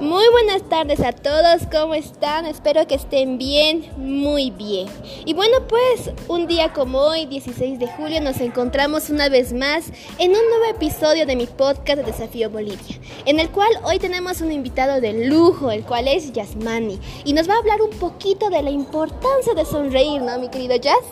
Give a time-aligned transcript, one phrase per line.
[0.00, 2.46] Muy buenas tardes a todos, ¿cómo están?
[2.46, 4.86] Espero que estén bien, muy bien.
[5.24, 9.92] Y bueno, pues un día como hoy, 16 de julio, nos encontramos una vez más
[10.20, 14.52] en un nuevo episodio de mi podcast Desafío Bolivia, en el cual hoy tenemos un
[14.52, 18.62] invitado de lujo, el cual es Yasmani, y nos va a hablar un poquito de
[18.62, 21.02] la importancia de sonreír, ¿no, mi querido Jazz?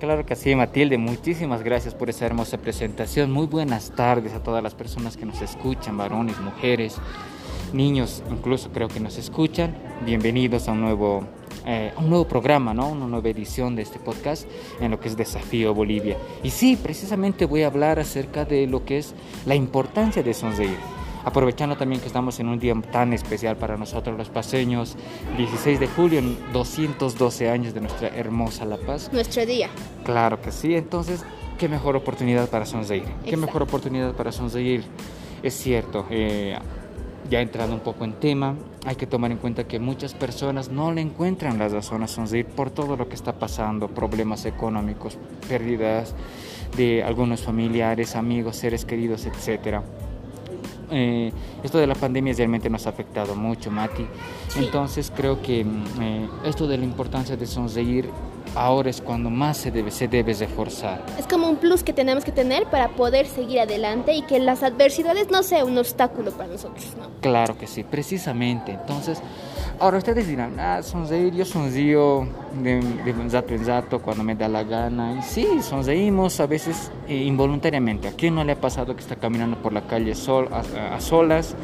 [0.00, 0.96] Claro que sí, Matilde.
[0.96, 3.30] Muchísimas gracias por esa hermosa presentación.
[3.30, 6.98] Muy buenas tardes a todas las personas que nos escuchan, varones, mujeres
[7.74, 9.74] niños incluso creo que nos escuchan.
[10.04, 11.24] Bienvenidos a un nuevo,
[11.66, 12.88] eh, un nuevo programa, ¿no?
[12.90, 14.46] una nueva edición de este podcast
[14.80, 16.16] en lo que es Desafío Bolivia.
[16.42, 19.14] Y sí, precisamente voy a hablar acerca de lo que es
[19.46, 20.76] la importancia de sonreír.
[21.24, 24.96] Aprovechando también que estamos en un día tan especial para nosotros los paseños,
[25.36, 26.20] 16 de julio,
[26.52, 29.08] 212 años de nuestra hermosa La Paz.
[29.12, 29.68] Nuestro día.
[30.04, 31.24] Claro que sí, entonces,
[31.58, 33.04] qué mejor oportunidad para sonreír.
[33.24, 34.82] Qué mejor oportunidad para sonreír.
[35.44, 36.56] Es cierto, eh,
[37.30, 40.92] ya entrando un poco en tema, hay que tomar en cuenta que muchas personas no
[40.92, 46.14] le encuentran las razones a sonreír por todo lo que está pasando, problemas económicos, pérdidas
[46.76, 49.82] de algunos familiares, amigos, seres queridos, etcétera.
[50.90, 54.06] Eh, esto de la pandemia realmente nos ha afectado mucho, Mati.
[54.56, 58.10] Entonces creo que mm, eh, esto de la importancia de sonreír
[58.54, 61.04] ahora es cuando más se debe, se debe reforzar.
[61.18, 64.62] Es como un plus que tenemos que tener para poder seguir adelante y que las
[64.62, 67.08] adversidades no sean un obstáculo para nosotros, ¿no?
[67.20, 68.72] Claro que sí, precisamente.
[68.72, 69.20] Entonces,
[69.78, 72.26] ahora ustedes dirán, ah, sonreír, yo sonrío
[72.62, 75.18] de, de rato en rato cuando me da la gana.
[75.18, 78.08] Y sí, sonreímos a veces eh, involuntariamente.
[78.08, 81.54] ¿A quién no le ha pasado que está caminando por la calle sol, a solas?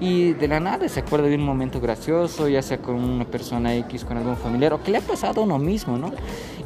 [0.00, 3.74] Y de la nada se acuerda de un momento gracioso, ya sea con una persona
[3.76, 6.12] X, con algún familiar, o que le ha pasado a uno mismo, ¿no?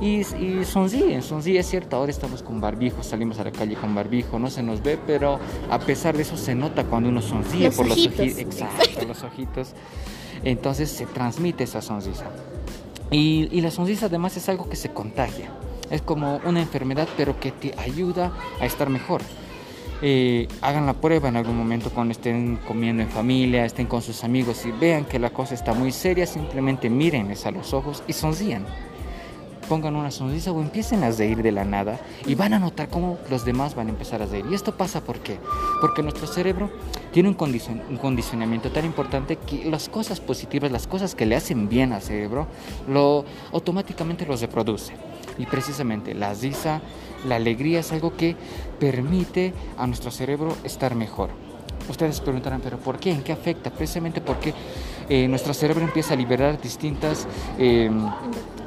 [0.01, 3.95] Y, y sonríe, sonríe, es cierto, ahora estamos con barbijo, salimos a la calle con
[3.95, 5.39] barbijo, no se nos ve, pero
[5.71, 8.39] a pesar de eso se nota cuando uno sonríe por los ojitos.
[8.39, 9.75] Exacto, los ojitos.
[10.45, 12.27] Entonces se transmite esa sonrisa.
[13.11, 15.51] Y, y la sonrisa además es algo que se contagia.
[15.91, 19.23] Es como una enfermedad, pero que te ayuda a estar mejor.
[20.01, 24.23] Eh, hagan la prueba en algún momento cuando estén comiendo en familia, estén con sus
[24.23, 28.13] amigos y vean que la cosa está muy seria, simplemente mírenles a los ojos y
[28.13, 28.65] sonrían.
[29.69, 33.19] Pongan una sonrisa o empiecen a reír de la nada y van a notar cómo
[33.29, 34.47] los demás van a empezar a reír.
[34.51, 35.39] Y esto pasa ¿por qué?
[35.83, 36.71] Porque nuestro cerebro
[37.13, 37.37] tiene un,
[37.91, 42.01] un condicionamiento tan importante que las cosas positivas, las cosas que le hacen bien al
[42.01, 42.47] cerebro,
[42.89, 44.95] lo automáticamente los reproduce.
[45.39, 46.81] Y precisamente la risa,
[47.27, 48.37] la alegría es algo que
[48.79, 51.31] permite a nuestro cerebro estar mejor.
[51.89, 53.11] Ustedes preguntarán, pero ¿por qué?
[53.11, 53.71] ¿En qué afecta?
[53.71, 54.53] Precisamente porque
[55.09, 57.27] eh, nuestro cerebro empieza a liberar distintas
[57.59, 57.91] eh,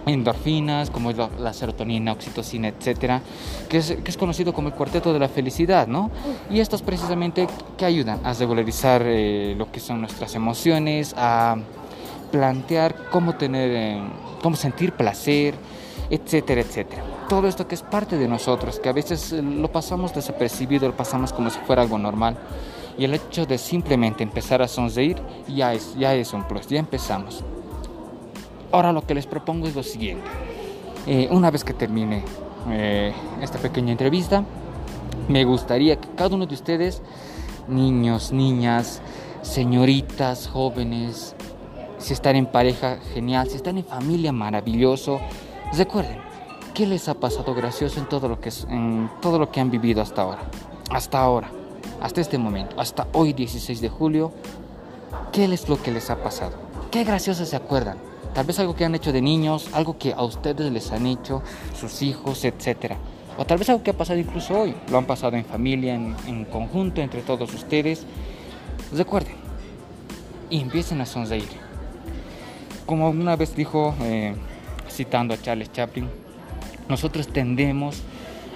[0.05, 3.21] endorfinas, como la, la, serotonina, oxitocina, etcétera,
[3.69, 6.09] que es, que es, conocido como el cuarteto de la felicidad, ¿no?
[6.49, 7.47] Y estos precisamente
[7.77, 11.57] que ayudan a regularizar eh, lo que son nuestras emociones, a
[12.31, 14.01] plantear cómo tener, eh,
[14.41, 15.53] cómo sentir placer,
[16.11, 17.03] etcétera, etcétera.
[17.29, 20.95] Todo esto que es parte de nosotros, que a veces eh, lo pasamos desapercibido, lo
[20.95, 22.37] pasamos como si fuera algo normal.
[22.97, 25.17] Y el hecho de simplemente empezar a sonreír
[25.47, 27.43] ya es, ya es un plus, ya empezamos.
[28.71, 30.29] Ahora lo que les propongo es lo siguiente.
[31.07, 32.23] Eh, una vez que termine
[32.69, 34.43] eh, esta pequeña entrevista,
[35.29, 37.01] me gustaría que cada uno de ustedes,
[37.69, 39.01] niños, niñas,
[39.41, 41.35] señoritas, jóvenes,
[41.99, 45.21] si están en pareja, genial, si están en familia, maravilloso,
[45.77, 46.17] recuerden,
[46.73, 50.01] ¿qué les ha pasado gracioso en todo lo que, en todo lo que han vivido
[50.01, 50.41] hasta ahora?
[50.89, 51.51] Hasta ahora,
[52.01, 54.31] hasta este momento, hasta hoy 16 de julio,
[55.31, 56.53] ¿qué es lo que les ha pasado?
[56.91, 57.97] ¿Qué gracioso se acuerdan?
[58.33, 61.41] Tal vez algo que han hecho de niños, algo que a ustedes les han hecho,
[61.77, 62.93] sus hijos, etc.
[63.37, 64.75] O tal vez algo que ha pasado incluso hoy.
[64.89, 68.05] Lo han pasado en familia, en, en conjunto, entre todos ustedes.
[68.93, 69.35] Recuerden
[70.49, 71.49] y empiecen a sonreír.
[72.85, 74.35] Como una vez dijo, eh,
[74.91, 76.07] citando a Charles Chaplin,
[76.89, 78.01] nosotros tendemos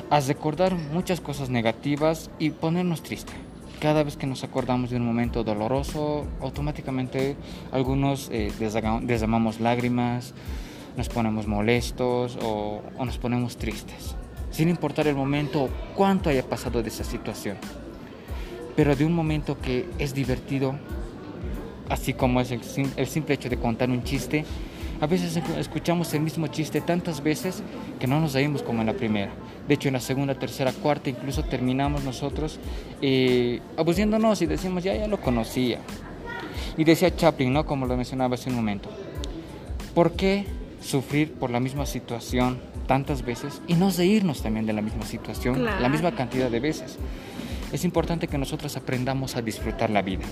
[0.09, 3.35] a recordar muchas cosas negativas y ponernos tristes
[3.79, 7.35] cada vez que nos acordamos de un momento doloroso, automáticamente
[7.71, 8.51] algunos eh,
[9.59, 10.33] lágrimas,
[10.97, 14.15] nos ponemos molestos o, o, nos ponemos tristes,
[14.49, 17.57] sin importar el momento o cuánto haya pasado de esa situación.
[18.75, 20.75] Pero de un momento que es divertido,
[21.89, 22.61] así como es el,
[22.95, 24.45] el simple hecho de contar un chiste,
[25.01, 27.61] a veces escuchamos el mismo chiste tantas veces
[27.99, 29.31] que no nos reímos como en la primera.
[29.67, 32.59] De hecho, en la segunda, tercera, cuarta, incluso terminamos nosotros
[33.01, 35.79] eh, abusiéndonos y decimos, ya, ya lo conocía.
[36.77, 37.65] Y decía Chaplin, ¿no?
[37.65, 38.89] Como lo mencionaba hace un momento.
[39.93, 40.45] ¿Por qué
[40.81, 45.55] sufrir por la misma situación tantas veces y no reírnos también de la misma situación
[45.55, 45.79] claro.
[45.79, 46.97] la misma cantidad de veces?
[47.71, 50.25] Es importante que nosotros aprendamos a disfrutar la vida.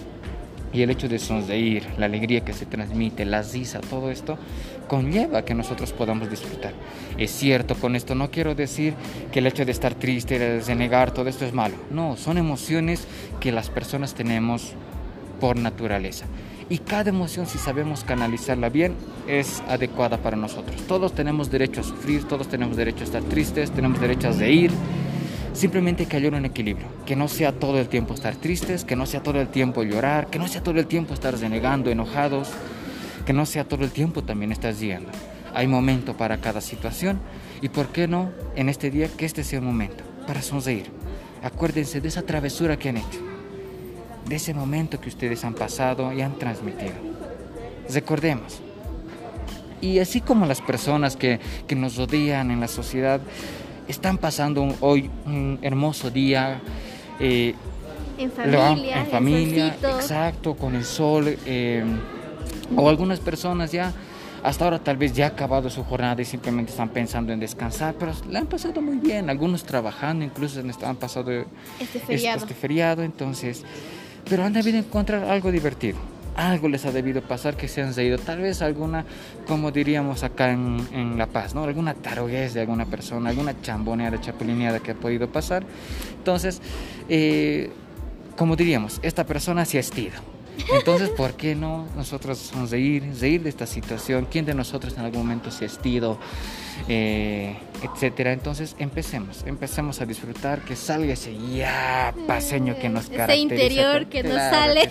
[0.74, 4.38] Y el hecho de sonreír, la alegría que se transmite, la risa, todo esto
[4.88, 6.74] conlleva que nosotros podamos disfrutar.
[7.18, 8.96] Es cierto, con esto no quiero decir
[9.32, 11.76] que el hecho de estar triste, de negar, todo esto es malo.
[11.92, 13.08] No, son emociones
[13.40, 14.74] que las personas tenemos
[15.40, 16.26] por naturaleza.
[16.70, 18.96] Y cada emoción, si sabemos canalizarla bien,
[19.28, 20.82] es adecuada para nosotros.
[20.88, 24.72] Todos tenemos derecho a sufrir, todos tenemos derecho a estar tristes, tenemos derecho a reír,
[25.54, 29.06] Simplemente que haya un equilibrio, que no sea todo el tiempo estar tristes, que no
[29.06, 32.50] sea todo el tiempo llorar, que no sea todo el tiempo estar renegando, enojados,
[33.26, 35.10] que no sea todo el tiempo también estar riendo.
[35.54, 37.20] Hay momento para cada situación
[37.62, 40.90] y por qué no en este día que este sea el momento para sonreír.
[41.44, 43.20] Acuérdense de esa travesura que han hecho,
[44.28, 46.94] de ese momento que ustedes han pasado y han transmitido.
[47.90, 48.60] Recordemos.
[49.82, 53.20] Y así como las personas que, que nos rodean en la sociedad,
[53.88, 56.62] están pasando hoy un hermoso día.
[57.20, 57.56] Eh,
[58.18, 61.36] en familia, en familia, exacto, con el sol.
[61.46, 61.84] Eh,
[62.76, 63.92] o algunas personas ya,
[64.44, 67.96] hasta ahora tal vez ya ha acabado su jornada y simplemente están pensando en descansar,
[67.98, 69.30] pero la han pasado muy bien.
[69.30, 71.32] Algunos trabajando, incluso han pasado
[71.80, 72.38] este feriado.
[72.40, 73.64] este feriado, entonces,
[74.30, 75.98] pero han debido encontrar algo divertido
[76.36, 79.06] algo les ha debido pasar que se han reído, tal vez alguna,
[79.48, 81.64] como diríamos acá en, La Paz, ¿no?
[81.64, 85.64] alguna taruguez de alguna persona, alguna chamboneada, chapulineada que ha podido pasar.
[86.18, 86.62] Entonces,
[87.10, 87.72] eh,
[88.36, 90.33] como diríamos, esta persona se ha estido
[90.72, 94.28] entonces, ¿por qué no nosotros sonreír, reír de esta situación?
[94.30, 96.20] ¿Quién de nosotros en algún momento se ha estido,
[96.88, 98.34] eh, etcétera?
[98.34, 103.34] Entonces, empecemos, empecemos a disfrutar, que salga ese ya paseño que nos caracteriza.
[103.34, 104.90] Ese interior que nos sale,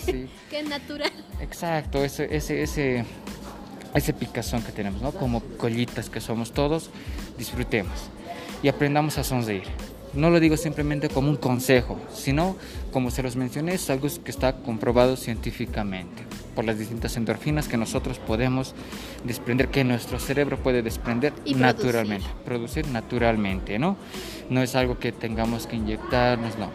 [0.50, 1.12] que, es natural.
[1.40, 3.04] Exacto, ese, ese, ese,
[3.94, 5.12] ese picazón que tenemos, ¿no?
[5.12, 6.90] Como collitas que somos todos,
[7.38, 8.10] disfrutemos
[8.62, 9.64] y aprendamos a sonreír.
[10.14, 12.56] No lo digo simplemente como un consejo, sino,
[12.92, 16.22] como se los mencioné, es algo que está comprobado científicamente
[16.54, 18.74] por las distintas endorfinas que nosotros podemos
[19.24, 22.86] desprender, que nuestro cerebro puede desprender naturalmente, producir.
[22.88, 23.96] naturalmente, ¿no?
[24.50, 26.70] No es algo que tengamos que inyectarnos, no.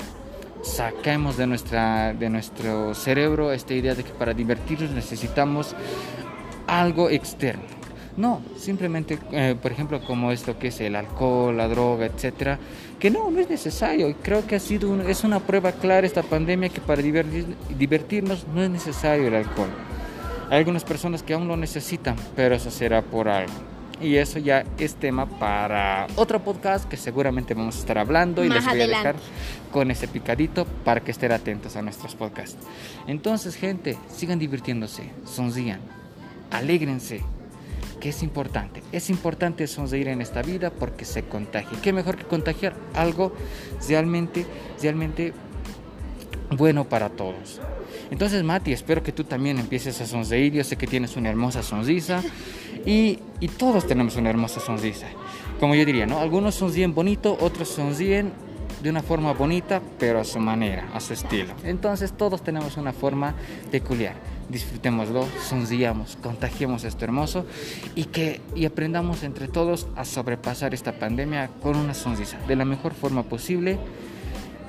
[0.63, 5.75] Saquemos de, nuestra, de nuestro cerebro esta idea de que para divertirnos necesitamos
[6.65, 7.76] algo externo
[8.17, 12.57] no, simplemente, eh, por ejemplo, como esto que es el alcohol, la droga, etcétera,
[12.99, 14.13] que no, no es necesario.
[14.23, 18.71] Creo que ha sido es una prueba clara esta pandemia que para divertirnos no es
[18.71, 19.69] necesario el alcohol.
[20.49, 23.53] Hay algunas personas que aún lo necesitan, pero eso será por algo.
[24.01, 28.49] Y eso ya es tema para otro podcast que seguramente vamos a estar hablando y
[28.49, 29.15] les voy a dejar
[29.71, 32.57] con ese picadito para que estén atentos a nuestros podcasts.
[33.07, 35.81] Entonces, gente, sigan divirtiéndose, sonrían,
[36.51, 37.23] alégrense,
[37.99, 38.83] que es importante.
[38.91, 41.79] Es importante sonreír en esta vida porque se contagia.
[41.81, 43.33] ¿Qué mejor que contagiar algo
[43.87, 44.45] realmente,
[44.81, 45.33] realmente
[46.51, 47.61] bueno para todos?
[48.11, 50.53] Entonces, Mati, espero que tú también empieces a sonreír.
[50.53, 52.23] Yo sé que tienes una hermosa sonrisa
[52.85, 55.07] y, y todos tenemos una hermosa sonrisa.
[55.59, 56.19] Como yo diría, ¿no?
[56.19, 58.31] Algunos sonríen bonito, otros sonríen
[58.81, 61.53] de una forma bonita, pero a su manera, a su estilo.
[61.63, 63.35] Entonces, todos tenemos una forma
[63.71, 67.45] peculiar disfrutémoslo, sonriamos, contagiemos esto hermoso
[67.95, 72.65] y que y aprendamos entre todos a sobrepasar esta pandemia con una sonrisa de la
[72.65, 73.77] mejor forma posible,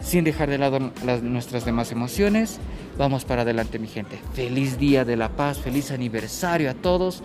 [0.03, 2.59] sin dejar de lado las, nuestras demás emociones.
[2.97, 4.19] Vamos para adelante, mi gente.
[4.35, 7.23] Feliz día de la paz, feliz aniversario a todos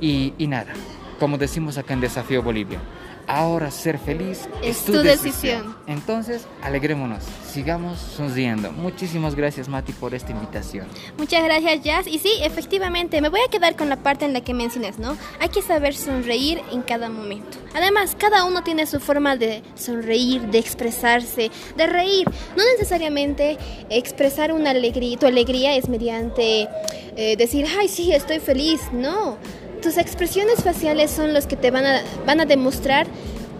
[0.00, 0.72] y, y nada,
[1.18, 2.80] como decimos acá en Desafío Bolivia.
[3.26, 5.74] Ahora ser feliz es, tu, decisión.
[5.86, 8.70] Entonces, alegrémonos, sigamos sonriendo.
[8.72, 10.86] Muchísimas gracias, Mati, por esta invitación.
[11.16, 12.06] Muchas gracias, Jazz.
[12.06, 15.16] Y sí, efectivamente, me voy a quedar con la parte en la que mencionas, ¿no?
[15.40, 17.58] Hay que saber sonreír en cada momento.
[17.74, 22.26] Además, cada uno tiene su forma de sonreír, de expresarse, de reír.
[22.56, 23.56] No necesariamente
[23.88, 26.68] expresar una alegría, tu alegría es mediante
[27.16, 28.80] eh, decir, ay, sí, estoy feliz.
[28.92, 29.38] No
[29.84, 33.06] tus expresiones faciales son los que te van a, van a demostrar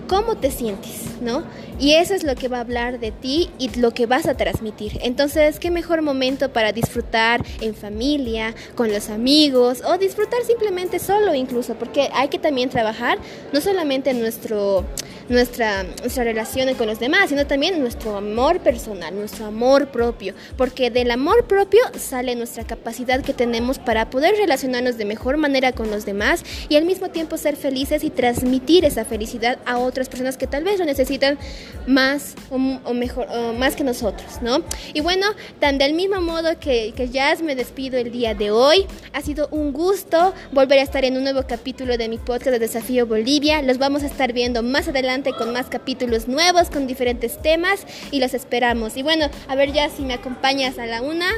[0.08, 1.44] cómo te sientes, ¿no?
[1.78, 4.34] Y eso es lo que va a hablar de ti y lo que vas a
[4.34, 4.98] transmitir.
[5.02, 11.34] Entonces, ¿qué mejor momento para disfrutar en familia, con los amigos o disfrutar simplemente solo
[11.34, 11.74] incluso?
[11.74, 13.18] Porque hay que también trabajar
[13.52, 14.84] no solamente nuestro
[15.28, 20.90] nuestra, nuestra relación con los demás, sino también nuestro amor personal, nuestro amor propio, porque
[20.90, 25.90] del amor propio sale nuestra capacidad que tenemos para poder relacionarnos de mejor manera con
[25.90, 30.36] los demás y al mismo tiempo ser felices y transmitir esa felicidad a otras personas
[30.36, 31.38] que tal vez lo necesitan
[31.86, 32.58] más o,
[32.94, 34.62] mejor o más que nosotros, ¿no?
[34.92, 35.26] Y bueno,
[35.60, 39.48] tan del mismo modo que, que ya me despido el día de hoy, ha sido
[39.50, 43.62] un gusto volver a estar en un nuevo capítulo de mi podcast de Desafío Bolivia.
[43.62, 48.20] Los vamos a estar viendo más adelante con más capítulos nuevos, con diferentes temas y
[48.20, 48.96] los esperamos.
[48.96, 51.28] Y bueno, a ver ya si me acompañas a la una,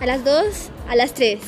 [0.00, 0.44] a las 2,
[0.88, 1.38] a las 3.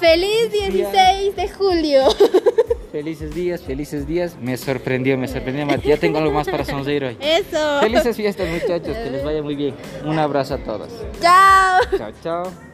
[0.00, 2.04] ¡Feliz 16 de julio!
[2.90, 4.36] Felices días, felices días.
[4.40, 5.66] Me sorprendió, me sorprendió.
[5.82, 7.16] Ya tengo algo más para sonreír hoy.
[7.20, 7.80] Eso.
[7.80, 8.96] Felices fiestas, muchachos.
[8.96, 9.74] Que les vaya muy bien.
[10.04, 10.88] Un abrazo a todos.
[11.20, 11.80] Chao.
[11.96, 12.69] Chao, chao.